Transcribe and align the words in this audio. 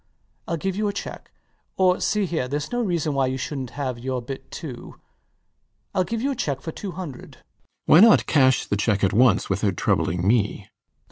I'll 0.47 0.57
give 0.57 0.75
you 0.75 0.87
a 0.87 0.93
cheque 0.93 1.29
or 1.77 1.99
see 2.01 2.25
here: 2.25 2.47
theres 2.47 2.71
no 2.71 2.81
reason 2.81 3.13
why 3.13 3.27
you 3.27 3.37
shouldnt 3.37 3.69
have 3.77 3.99
your 3.99 4.19
bit 4.19 4.49
too: 4.49 4.99
I'll 5.93 6.03
give 6.05 6.23
you 6.23 6.31
a 6.31 6.35
cheque 6.35 6.61
for 6.61 6.71
two 6.71 6.93
hundred. 6.93 7.33
RIDGEON. 7.37 7.43
Why 7.85 7.99
not 7.99 8.25
cash 8.25 8.65
the 8.65 8.77
cheque 8.77 9.03
at 9.03 9.13
once 9.13 9.47
without 9.47 9.77
troubling 9.77 10.27
me? 10.27 10.69